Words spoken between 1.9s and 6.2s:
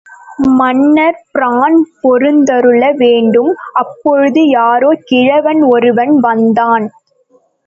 பொறுத்தருள வேண்டும்!... அப்போது, யாரோ கிழவன் ஒருவன்